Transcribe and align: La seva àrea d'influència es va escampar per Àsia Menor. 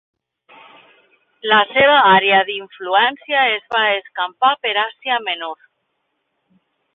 La 1.51 1.59
seva 1.73 1.97
àrea 2.13 2.39
d'influència 2.47 3.43
es 3.59 3.69
va 3.77 3.83
escampar 3.99 4.51
per 4.65 4.73
Àsia 4.87 5.21
Menor. 5.29 5.61